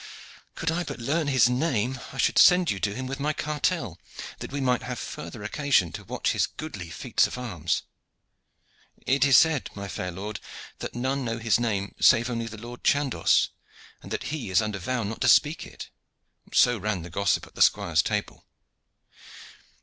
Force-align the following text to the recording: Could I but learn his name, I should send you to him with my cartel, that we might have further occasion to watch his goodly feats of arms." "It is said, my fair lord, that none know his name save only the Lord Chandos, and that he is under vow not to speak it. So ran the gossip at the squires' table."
Could 0.55 0.71
I 0.71 0.83
but 0.83 0.97
learn 0.99 1.27
his 1.27 1.47
name, 1.47 1.99
I 2.11 2.17
should 2.17 2.39
send 2.39 2.71
you 2.71 2.79
to 2.79 2.95
him 2.95 3.05
with 3.05 3.19
my 3.19 3.33
cartel, 3.33 3.99
that 4.39 4.51
we 4.51 4.59
might 4.59 4.81
have 4.81 4.97
further 4.97 5.43
occasion 5.43 5.91
to 5.91 6.03
watch 6.03 6.31
his 6.31 6.47
goodly 6.47 6.89
feats 6.89 7.27
of 7.27 7.37
arms." 7.37 7.83
"It 9.05 9.23
is 9.25 9.37
said, 9.37 9.69
my 9.75 9.87
fair 9.87 10.09
lord, 10.09 10.39
that 10.79 10.95
none 10.95 11.23
know 11.23 11.37
his 11.37 11.59
name 11.59 11.93
save 11.99 12.31
only 12.31 12.47
the 12.47 12.57
Lord 12.57 12.83
Chandos, 12.83 13.49
and 14.01 14.09
that 14.09 14.23
he 14.33 14.49
is 14.49 14.59
under 14.59 14.79
vow 14.79 15.03
not 15.03 15.21
to 15.21 15.27
speak 15.27 15.67
it. 15.67 15.91
So 16.51 16.79
ran 16.79 17.03
the 17.03 17.11
gossip 17.11 17.45
at 17.45 17.53
the 17.53 17.61
squires' 17.61 18.01
table." 18.01 18.47